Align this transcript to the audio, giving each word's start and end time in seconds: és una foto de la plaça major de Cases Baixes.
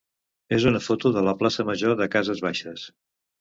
és 0.55 0.63
una 0.71 0.79
foto 0.85 1.11
de 1.17 1.23
la 1.27 1.35
plaça 1.43 1.67
major 1.69 1.95
de 2.01 2.09
Cases 2.17 2.43
Baixes. 2.49 2.89